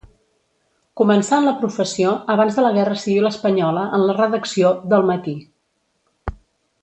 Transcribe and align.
Començà 1.01 1.37
en 1.41 1.45
la 1.49 1.53
professió 1.59 2.13
abans 2.35 2.57
de 2.59 2.63
la 2.67 2.71
guerra 2.79 2.97
civil 3.03 3.29
espanyola 3.31 3.83
en 3.99 4.07
la 4.07 4.17
redacció 4.23 4.71
d'El 4.95 5.05
Matí. 5.11 5.35